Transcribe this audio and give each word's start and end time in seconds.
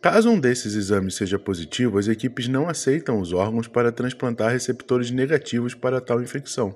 Caso 0.00 0.30
um 0.30 0.40
desses 0.40 0.74
exames 0.74 1.14
seja 1.14 1.38
positivo, 1.38 1.98
as 1.98 2.08
equipes 2.08 2.48
não 2.48 2.70
aceitam 2.70 3.20
os 3.20 3.34
órgãos 3.34 3.68
para 3.68 3.92
transplantar 3.92 4.50
receptores 4.50 5.10
negativos 5.10 5.74
para 5.74 6.00
tal 6.00 6.22
infecção, 6.22 6.74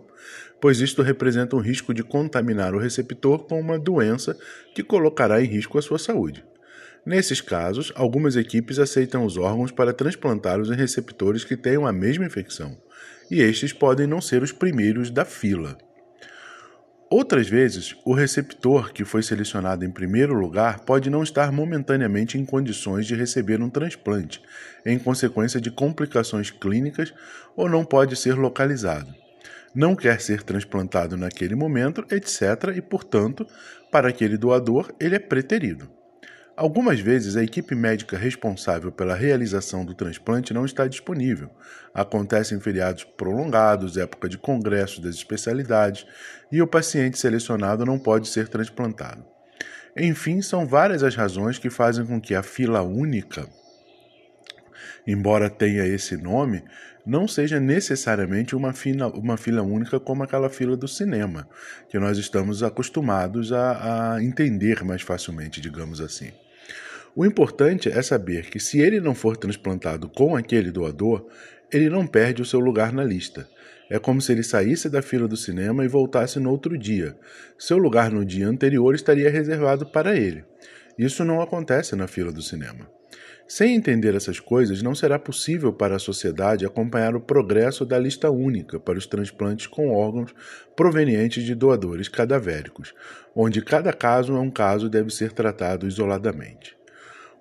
pois 0.61 0.83
isto 0.83 1.01
representa 1.01 1.57
um 1.57 1.61
risco 1.61 1.95
de 1.95 2.03
contaminar 2.03 2.75
o 2.75 2.79
receptor 2.79 3.45
com 3.45 3.59
uma 3.59 3.79
doença 3.79 4.37
que 4.75 4.83
colocará 4.83 5.43
em 5.43 5.47
risco 5.47 5.79
a 5.79 5.83
sua 5.83 5.99
saúde. 5.99 6.45
Nesses 7.07 7.41
casos, 7.41 7.91
algumas 7.95 8.37
equipes 8.37 8.79
aceitam 8.79 9.25
os 9.25 9.39
órgãos 9.39 9.71
para 9.73 9.95
transplantá-los 9.95 10.71
em 10.71 10.75
receptores 10.75 11.45
que 11.45 11.57
tenham 11.57 11.87
a 11.87 11.93
mesma 11.93 12.27
infecção, 12.27 12.77
e 13.31 13.41
estes 13.41 13.73
podem 13.73 14.07
não 14.07 14.21
ser 14.21 14.43
os 14.43 14.53
primeiros 14.53 15.11
da 15.11 15.25
fila. 15.25 15.77
Outras 17.11 17.49
vezes, 17.49 17.95
o 18.05 18.13
receptor 18.13 18.93
que 18.93 19.05
foi 19.05 19.23
selecionado 19.23 19.85
em 19.85 19.91
primeiro 19.91 20.35
lugar 20.35 20.81
pode 20.81 21.09
não 21.09 21.23
estar 21.23 21.53
momentaneamente 21.53 22.37
em 22.39 22.45
condições 22.45 23.07
de 23.07 23.15
receber 23.15 23.61
um 23.61 23.71
transplante, 23.71 24.43
em 24.85 24.99
consequência 24.99 25.61
de 25.61 25.71
complicações 25.71 26.51
clínicas, 26.51 27.15
ou 27.55 27.69
não 27.69 27.85
pode 27.85 28.17
ser 28.17 28.35
localizado. 28.35 29.15
Não 29.75 29.95
quer 29.95 30.21
ser 30.21 30.43
transplantado 30.43 31.17
naquele 31.17 31.55
momento, 31.55 32.05
etc., 32.11 32.75
e, 32.77 32.81
portanto, 32.81 33.47
para 33.93 34.09
aquele 34.09 34.37
doador, 34.37 34.93
ele 34.99 35.15
é 35.15 35.21
preterido. 35.21 35.89
Algumas 36.57 37.01
vezes 37.01 37.37
a 37.37 37.43
equipe 37.43 37.75
médica 37.75 38.17
responsável 38.17 38.93
pela 38.93 39.17
realização 39.17 39.85
do 39.85 39.93
transplante 39.93 40.55
não 40.55 40.65
está 40.65 40.87
disponível. 40.87 41.51
Acontece 41.93 42.55
em 42.55 42.61
feriados 42.61 43.03
prolongados, 43.03 43.97
época 43.97 44.29
de 44.29 44.39
congressos 44.39 45.01
das 45.01 45.17
especialidades, 45.17 46.07
e 46.53 46.63
o 46.63 46.67
paciente 46.67 47.19
selecionado 47.19 47.85
não 47.85 47.99
pode 47.99 48.29
ser 48.29 48.47
transplantado. 48.47 49.25
Enfim, 49.97 50.41
são 50.41 50.65
várias 50.65 51.03
as 51.03 51.17
razões 51.17 51.59
que 51.59 51.71
fazem 51.71 52.07
com 52.07 52.21
que 52.21 52.37
a 52.37 52.43
fila 52.43 52.83
única, 52.83 53.49
embora 55.05 55.51
tenha 55.51 55.85
esse 55.85 56.17
nome, 56.17 56.63
não 57.05 57.27
seja 57.27 57.59
necessariamente 57.59 58.55
uma 58.55 58.73
fila, 58.73 59.09
uma 59.09 59.37
fila 59.37 59.63
única 59.63 59.99
como 59.99 60.23
aquela 60.23 60.49
fila 60.49 60.77
do 60.77 60.87
cinema, 60.87 61.49
que 61.89 61.99
nós 61.99 62.17
estamos 62.17 62.63
acostumados 62.63 63.53
a, 63.53 64.15
a 64.15 64.23
entender 64.23 64.85
mais 64.85 65.03
facilmente, 65.03 65.61
digamos 65.61 66.01
assim. 66.01 66.31
O 67.17 67.25
importante 67.25 67.89
é 67.89 68.03
saber 68.03 68.51
que 68.51 68.59
se 68.59 68.81
ele 68.81 69.01
não 69.01 69.15
for 69.15 69.37
transplantado 69.37 70.09
com 70.09 70.35
aquele 70.35 70.73
doador, 70.73 71.25
ele 71.73 71.89
não 71.89 72.09
perde 72.09 72.43
o 72.43 72.45
seu 72.45 72.59
lugar 72.59 72.93
na 72.93 73.05
lista. 73.05 73.49
É 73.89 74.01
como 74.01 74.21
se 74.21 74.33
ele 74.33 74.43
saísse 74.43 74.89
da 74.89 75.01
fila 75.01 75.29
do 75.29 75.37
cinema 75.37 75.85
e 75.85 75.89
voltasse 75.89 76.41
no 76.41 76.51
outro 76.51 76.77
dia. 76.77 77.17
Seu 77.57 77.79
lugar 77.79 78.11
no 78.11 78.25
dia 78.25 78.49
anterior 78.49 78.97
estaria 78.97 79.31
reservado 79.31 79.87
para 79.87 80.17
ele. 80.17 80.45
Isso 80.99 81.25
não 81.25 81.41
acontece 81.41 81.95
na 81.95 82.09
fila 82.09 82.33
do 82.33 82.43
cinema. 82.43 82.91
Sem 83.47 83.77
entender 83.77 84.17
essas 84.17 84.41
coisas, 84.41 84.83
não 84.83 84.95
será 84.95 85.17
possível 85.17 85.73
para 85.73 85.95
a 85.95 86.01
sociedade 86.01 86.67
acompanhar 86.67 87.15
o 87.15 87.21
progresso 87.21 87.85
da 87.85 87.97
lista 87.97 88.29
única 88.29 88.81
para 88.81 88.99
os 88.99 89.07
transplantes 89.07 89.69
com 89.69 89.93
órgãos 89.95 90.35
provenientes 90.75 91.45
de 91.45 91.55
doadores 91.55 92.09
cadavéricos, 92.09 92.93
onde 93.37 93.63
cada 93.63 93.93
caso 93.93 94.35
é 94.35 94.41
um 94.41 94.51
caso 94.51 94.87
e 94.87 94.91
deve 94.91 95.11
ser 95.11 95.31
tratado 95.31 95.87
isoladamente. 95.87 96.75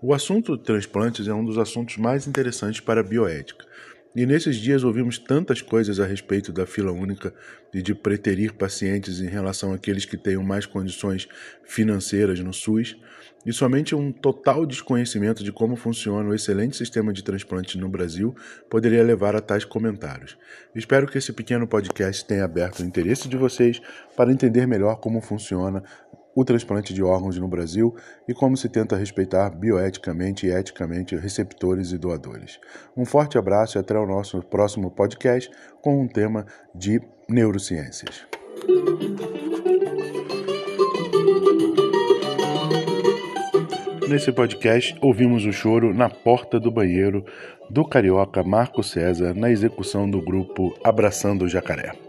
O 0.06 0.14
assunto 0.14 0.58
transplantes 0.58 1.30
é 1.30 1.34
um 1.34 1.46
dos 1.46 1.58
assuntos 1.58 1.96
mais 1.96 2.28
interessantes 2.28 2.82
para 2.82 3.00
a 3.00 3.04
bioética. 3.04 3.66
E 4.14 4.26
nesses 4.26 4.58
dias 4.58 4.84
ouvimos 4.84 5.18
tantas 5.18 5.62
coisas 5.62 5.98
a 5.98 6.06
respeito 6.06 6.52
da 6.52 6.68
fila 6.68 6.92
única 6.92 7.34
e 7.74 7.82
de 7.82 7.96
preterir 7.96 8.54
pacientes 8.54 9.22
em 9.22 9.28
relação 9.28 9.74
àqueles 9.74 10.04
que 10.04 10.18
tenham 10.18 10.44
mais 10.44 10.66
condições 10.66 11.30
financeiras 11.64 12.38
no 12.42 12.52
SUS, 12.52 12.98
e 13.46 13.54
somente 13.54 13.96
um 13.96 14.12
total 14.12 14.66
desconhecimento 14.66 15.42
de 15.42 15.54
como 15.54 15.78
funciona 15.78 16.30
o 16.30 16.36
excelente 16.36 16.76
sistema 16.76 17.14
de 17.14 17.24
transplantes 17.24 17.76
no 17.76 17.88
Brasil 17.88 18.36
poderia 18.70 19.04
levar 19.04 19.38
a 19.38 19.42
tais 19.42 19.64
comentários. 19.64 20.38
Espero 20.76 21.08
que 21.08 21.18
esse 21.18 21.32
pequeno 21.32 21.66
podcast 21.66 22.26
tenha 22.26 22.44
aberto 22.44 22.80
o 22.80 22.86
interesse 22.86 23.30
de 23.30 23.38
vocês 23.38 23.82
para 24.18 24.34
entender 24.34 24.68
melhor 24.68 24.98
como 24.98 25.22
funciona 25.22 25.82
o 26.36 26.44
transplante 26.44 26.94
de 26.94 27.04
órgãos 27.04 27.38
no 27.38 27.48
Brasil 27.48 27.96
e 28.28 28.34
como 28.34 28.58
se 28.58 28.70
tenta 28.70 28.96
respeitar 28.96 29.50
bioeticamente 29.50 30.48
e 30.48 30.52
eticamente 30.52 31.16
receptores 31.16 31.92
e 31.92 31.98
doadores. 31.98 32.60
Um 32.96 33.06
forte 33.06 33.38
abraço 33.38 33.78
e 33.78 33.80
até 33.80 33.98
o 33.98 34.08
nosso 34.08 34.42
próximo 34.42 34.90
podcast 34.90 35.50
com 35.82 36.02
um 36.02 36.08
tema 36.08 36.46
de 36.74 37.02
neurociências. 37.30 38.26
Nesse 44.08 44.32
podcast, 44.32 44.96
ouvimos 45.02 45.44
o 45.44 45.52
choro 45.52 45.94
na 45.94 46.08
porta 46.08 46.60
do 46.60 46.70
banheiro 46.70 47.26
do 47.70 47.84
carioca 47.84 48.44
Marco 48.44 48.84
César 48.84 49.34
na 49.34 49.50
execução 49.50 50.08
do 50.08 50.22
grupo 50.22 50.78
Abraçando 50.84 51.46
o 51.46 51.50
Jacaré. 51.50 52.03